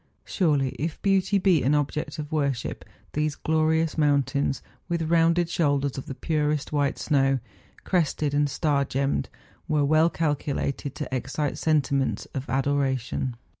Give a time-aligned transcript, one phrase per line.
[0.25, 6.07] Surely if beauty be an object of worship, those glorious mountains, with rounded shoulders of
[6.07, 7.37] the purest white snow,
[7.83, 9.29] crested and star gemmed,
[9.67, 13.35] were well calculated to excite sentiments of adoration.